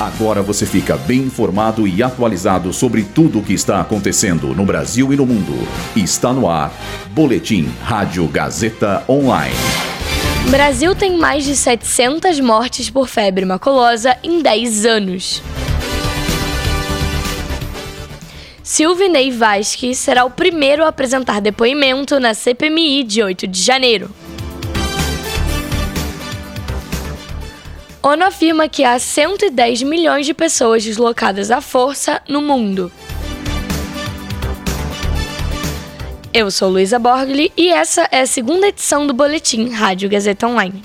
Agora 0.00 0.42
você 0.42 0.64
fica 0.64 0.96
bem 0.96 1.22
informado 1.22 1.84
e 1.88 2.04
atualizado 2.04 2.72
sobre 2.72 3.02
tudo 3.02 3.40
o 3.40 3.42
que 3.42 3.52
está 3.52 3.80
acontecendo 3.80 4.54
no 4.54 4.64
Brasil 4.64 5.12
e 5.12 5.16
no 5.16 5.26
mundo. 5.26 5.66
Está 5.96 6.32
no 6.32 6.48
ar. 6.48 6.72
Boletim 7.10 7.68
Rádio 7.82 8.24
Gazeta 8.28 9.02
Online. 9.08 9.56
Brasil 10.50 10.94
tem 10.94 11.16
mais 11.18 11.44
de 11.44 11.56
700 11.56 12.38
mortes 12.38 12.88
por 12.88 13.08
febre 13.08 13.44
maculosa 13.44 14.16
em 14.22 14.40
10 14.40 14.86
anos. 14.86 15.42
Silvinei 18.62 19.32
Vasque 19.32 19.96
será 19.96 20.24
o 20.24 20.30
primeiro 20.30 20.84
a 20.84 20.88
apresentar 20.88 21.40
depoimento 21.40 22.20
na 22.20 22.34
CPMI 22.34 23.02
de 23.02 23.20
8 23.20 23.48
de 23.48 23.60
janeiro. 23.60 24.08
ONU 28.02 28.24
afirma 28.24 28.68
que 28.68 28.84
há 28.84 28.96
110 28.98 29.82
milhões 29.82 30.24
de 30.24 30.32
pessoas 30.32 30.84
deslocadas 30.84 31.50
à 31.50 31.60
força 31.60 32.22
no 32.28 32.40
mundo. 32.40 32.92
Eu 36.32 36.48
sou 36.50 36.70
Luísa 36.70 36.98
Borgli 36.98 37.52
e 37.56 37.68
essa 37.68 38.08
é 38.12 38.20
a 38.20 38.26
segunda 38.26 38.68
edição 38.68 39.04
do 39.04 39.12
Boletim 39.12 39.70
Rádio 39.70 40.08
Gazeta 40.08 40.46
Online. 40.46 40.80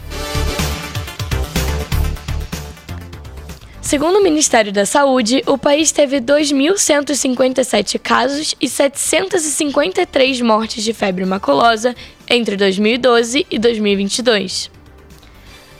Segundo 3.79 4.17
o 4.17 4.23
Ministério 4.23 4.73
da 4.73 4.87
Saúde, 4.87 5.43
o 5.45 5.55
país 5.55 5.91
teve 5.91 6.19
2.157 6.19 7.99
casos 7.99 8.55
e 8.59 8.67
753 8.67 10.41
mortes 10.41 10.83
de 10.83 10.93
febre 10.93 11.25
maculosa 11.25 11.95
entre 12.27 12.57
2012 12.57 13.45
e 13.51 13.59
2022. 13.59 14.72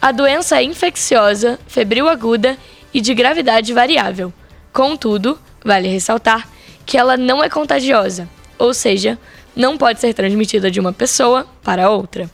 A 0.04 0.12
doença 0.12 0.58
é 0.58 0.64
infecciosa, 0.66 1.58
febril 1.66 2.10
aguda 2.10 2.58
e 2.94 3.00
de 3.00 3.14
gravidade 3.14 3.72
variável. 3.72 4.34
Contudo, 4.74 5.40
vale 5.64 5.88
ressaltar 5.88 6.46
que 6.86 6.98
ela 6.98 7.16
não 7.16 7.42
é 7.42 7.48
contagiosa, 7.48 8.28
ou 8.60 8.74
seja, 8.74 9.18
não 9.56 9.78
pode 9.78 10.02
ser 10.02 10.14
transmitida 10.14 10.70
de 10.70 10.78
uma 10.78 10.92
pessoa 10.92 11.48
para 11.64 11.90
outra. 11.90 12.30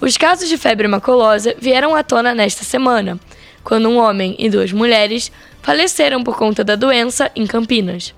Os 0.00 0.16
casos 0.16 0.48
de 0.48 0.56
febre 0.56 0.86
maculosa 0.86 1.52
vieram 1.58 1.96
à 1.96 2.04
tona 2.04 2.32
nesta 2.32 2.62
semana, 2.62 3.18
quando 3.64 3.88
um 3.88 3.98
homem 3.98 4.36
e 4.38 4.48
duas 4.48 4.70
mulheres 4.70 5.32
faleceram 5.60 6.22
por 6.22 6.38
conta 6.38 6.62
da 6.62 6.76
doença 6.76 7.28
em 7.34 7.44
Campinas. 7.44 8.14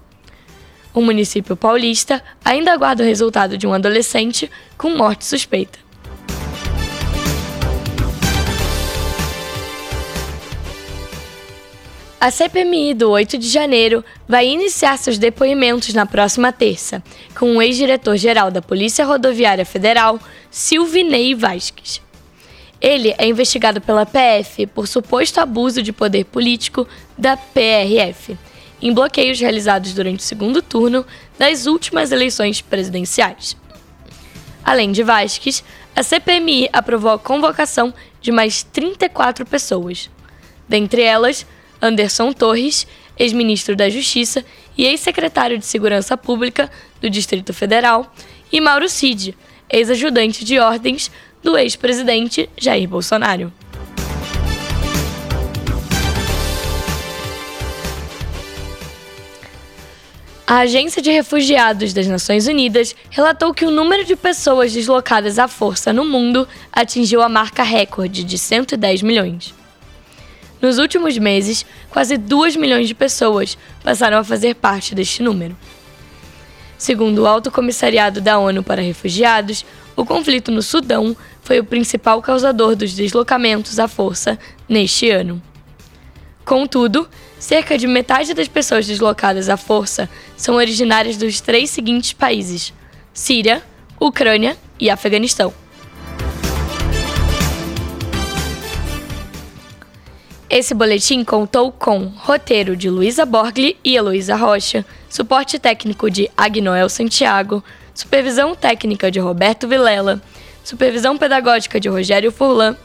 O 0.93 1.01
município 1.01 1.57
paulista 1.57 2.23
ainda 2.45 2.75
aguarda 2.75 3.03
o 3.03 3.07
resultado 3.07 3.57
de 3.57 3.67
um 3.67 3.73
adolescente 3.73 4.51
com 4.77 4.91
morte 4.91 5.25
suspeita. 5.25 5.79
A 12.21 12.31
CPMI 12.31 12.93
do 12.93 13.09
8 13.09 13.39
de 13.39 13.49
janeiro 13.49 14.05
vai 14.29 14.47
iniciar 14.47 14.99
seus 14.99 15.17
depoimentos 15.17 15.95
na 15.95 16.05
próxima 16.05 16.53
terça, 16.53 17.03
com 17.35 17.57
o 17.57 17.63
ex-diretor-geral 17.63 18.51
da 18.51 18.61
Polícia 18.61 19.07
Rodoviária 19.07 19.65
Federal, 19.65 20.21
Silvinei 20.51 21.35
Vasques. 21.35 22.03
Ele 22.79 23.15
é 23.17 23.27
investigado 23.27 23.81
pela 23.81 24.05
PF 24.05 24.67
por 24.67 24.87
suposto 24.87 25.41
abuso 25.41 25.83
de 25.83 25.95
poder 25.95 26.27
político 26.27 26.87
da 27.17 27.39
PRF, 27.39 28.37
em 28.83 28.93
bloqueios 28.93 29.41
realizados 29.41 29.95
durante 29.95 30.21
o 30.21 30.23
segundo 30.23 30.61
turno 30.61 31.07
das 31.39 31.65
últimas 31.65 32.13
eleições 32.13 32.61
presidenciais. 32.61 33.57
Além 34.63 34.93
de 34.93 35.03
Vasques, 35.03 35.65
a 35.97 36.03
CPMI 36.03 36.69
aprovou 36.71 37.13
a 37.13 37.19
convocação 37.19 37.95
de 38.21 38.31
mais 38.31 38.63
34 38.63 39.47
pessoas. 39.47 40.11
Dentre 40.69 41.01
elas, 41.01 41.47
Anderson 41.81 42.33
Torres, 42.33 42.87
ex-ministro 43.19 43.77
da 43.77 43.89
Justiça 43.89 44.45
e 44.77 44.87
ex-secretário 44.87 45.59
de 45.59 45.67
Segurança 45.67 46.17
Pública 46.17 46.71
do 47.01 47.11
Distrito 47.11 47.53
Federal, 47.53 48.15
e 48.53 48.61
Mauro 48.61 48.89
Cid, 48.89 49.37
ex-ajudante 49.69 50.45
de 50.45 50.59
ordens 50.59 51.11
do 51.43 51.57
ex-presidente 51.57 52.49
Jair 52.57 52.89
Bolsonaro. 52.89 53.53
A 60.47 60.63
Agência 60.63 61.01
de 61.01 61.13
Refugiados 61.13 61.93
das 61.93 62.09
Nações 62.09 62.49
Unidas 62.49 62.97
relatou 63.09 63.55
que 63.55 63.65
o 63.65 63.71
número 63.71 64.05
de 64.05 64.17
pessoas 64.17 64.73
deslocadas 64.73 65.39
à 65.39 65.47
força 65.47 65.93
no 65.93 66.05
mundo 66.05 66.47
atingiu 66.73 67.23
a 67.23 67.29
marca 67.29 67.63
recorde 67.63 68.25
de 68.25 68.37
110 68.37 69.03
milhões. 69.03 69.60
Nos 70.61 70.79
últimos 70.79 71.17
meses, 71.17 71.65
quase 71.89 72.17
2 72.17 72.57
milhões 72.57 72.87
de 72.87 72.95
pessoas 72.95 73.57
passaram 73.83 74.19
a 74.19 74.25
fazer 74.25 74.55
parte 74.55 74.95
deste 74.95 75.23
número. 75.23 75.57
Segundo 76.77 77.23
o 77.23 77.27
Alto 77.27 77.51
Comissariado 77.51 78.21
da 78.21 78.39
ONU 78.39 78.63
para 78.63 78.83
Refugiados, 78.83 79.65
o 79.97 80.05
conflito 80.05 80.51
no 80.51 80.63
Sudão 80.63 81.17
foi 81.43 81.59
o 81.61 81.65
principal 81.65 82.23
causador 82.23 82.77
dos 82.77 82.95
deslocamentos 82.95 83.79
à 83.79 83.89
força 83.89 84.39
neste 84.69 85.11
ano. 85.11 85.43
Contudo, 86.45 87.09
cerca 87.39 87.77
de 87.77 87.87
metade 87.87 88.35
das 88.35 88.49
pessoas 88.49 88.87
deslocadas 88.87 89.49
à 89.49 89.57
força 89.57 90.09
são 90.37 90.57
originárias 90.57 91.17
dos 91.17 91.41
três 91.41 91.71
seguintes 91.71 92.13
países: 92.13 92.73
Síria, 93.13 93.63
Ucrânia 94.01 94.57
e 94.79 94.91
Afeganistão. 94.91 95.53
Esse 100.51 100.75
boletim 100.75 101.23
contou 101.23 101.71
com 101.71 102.07
roteiro 102.17 102.75
de 102.75 102.91
Luísa 102.91 103.25
Borgli 103.25 103.79
e 103.85 103.95
Heloísa 103.95 104.35
Rocha, 104.35 104.85
suporte 105.09 105.61
técnico 105.61 106.11
de 106.11 106.29
Agnoel 106.37 106.89
Santiago, 106.89 107.63
supervisão 107.95 108.53
técnica 108.57 109.13
de 109.13 109.21
Roberto 109.21 109.69
Vilela, 109.69 110.21
supervisão 110.65 111.17
pedagógica 111.17 111.79
de 111.79 111.89
Rogério 111.89 112.33
Furlan, 112.33 112.77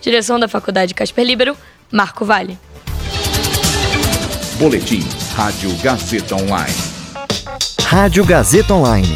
direção 0.00 0.36
da 0.36 0.48
Faculdade 0.48 0.94
Casper 0.94 1.24
Libero, 1.24 1.56
Marco 1.92 2.24
Vale. 2.24 2.58
Boletim 4.58 5.06
Rádio 5.36 5.70
Gazeta 5.76 6.34
Online. 6.34 6.74
Rádio 7.84 8.24
Gazeta 8.24 8.74
Online. 8.74 9.14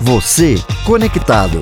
Você 0.00 0.54
conectado. 0.86 1.60